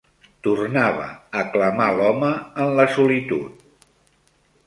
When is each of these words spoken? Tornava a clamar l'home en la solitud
Tornava 0.45 1.09
a 1.41 1.43
clamar 1.57 1.89
l'home 1.99 2.31
en 2.65 2.73
la 2.79 2.87
solitud 2.97 3.61